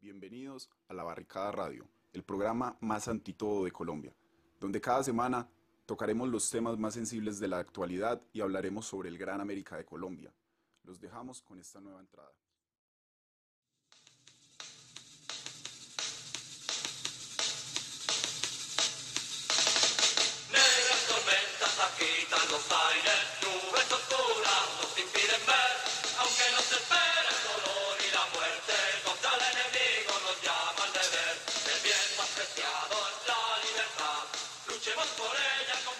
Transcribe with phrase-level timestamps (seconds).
[0.00, 4.14] Bienvenidos a La Barricada Radio, el programa más antitodo de Colombia,
[4.60, 5.48] donde cada semana
[5.86, 9.84] tocaremos los temas más sensibles de la actualidad y hablaremos sobre el Gran América de
[9.84, 10.32] Colombia.
[10.84, 12.30] Los dejamos con esta nueva entrada.
[20.52, 25.74] Negras tormentas agitan los aires, nubes oscuras nos impiden ver,
[26.20, 28.77] aunque nos espera el dolor y la muerte.
[34.80, 35.97] 咱们说嘞，伢。